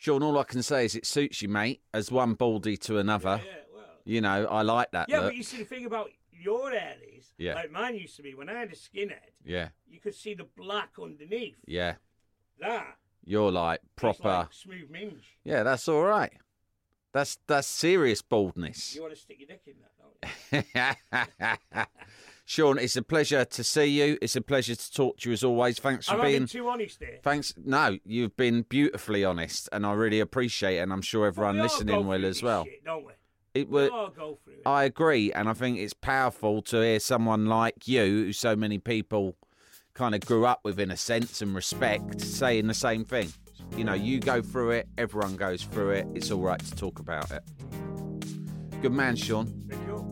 [0.00, 3.38] Shaun, all I can say is it suits you, mate, as one baldy to another.
[3.44, 3.84] Yeah, well.
[4.06, 5.26] You know, I like that Yeah, look.
[5.26, 7.52] but you see, the thing about your hair is, Yeah.
[7.54, 9.68] like mine used to be, when I had a skinhead, Yeah.
[9.86, 11.58] you could see the black underneath.
[11.66, 11.96] Yeah.
[12.60, 12.96] That.
[13.26, 14.26] You're like proper.
[14.26, 15.36] Like smooth minge.
[15.44, 16.32] Yeah, that's all right.
[17.12, 18.94] That's that's serious baldness.
[18.94, 20.64] You want to stick your dick in that,
[21.12, 21.86] don't you?
[22.50, 24.18] Shaun, it's a pleasure to see you.
[24.20, 25.78] It's a pleasure to talk to you as always.
[25.78, 26.46] Thanks for Am being.
[26.46, 27.20] too honest here?
[27.22, 27.54] Thanks.
[27.56, 30.80] No, you've been beautifully honest, and I really appreciate it.
[30.80, 32.64] And I'm sure everyone listening will as well.
[32.64, 33.12] shit, don't we?
[33.54, 34.62] It all go through it.
[34.66, 38.78] I agree, and I think it's powerful to hear someone like you, who so many
[38.78, 39.36] people
[39.94, 43.32] kind of grew up with in a sense and respect, saying the same thing.
[43.76, 46.08] You know, you go through it, everyone goes through it.
[46.16, 47.44] It's all right to talk about it.
[48.82, 50.09] Good man, Shaun.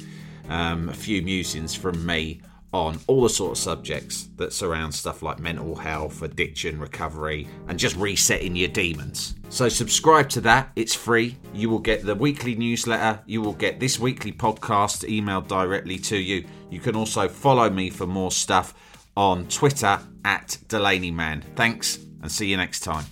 [0.49, 5.21] Um, a few musings from me on all the sort of subjects that surround stuff
[5.21, 9.35] like mental health, addiction, recovery, and just resetting your demons.
[9.49, 11.37] So, subscribe to that, it's free.
[11.53, 16.17] You will get the weekly newsletter, you will get this weekly podcast emailed directly to
[16.17, 16.45] you.
[16.71, 18.75] You can also follow me for more stuff
[19.17, 21.43] on Twitter at DelaneyMan.
[21.57, 23.05] Thanks, and see you next time.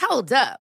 [0.00, 0.65] Hold up.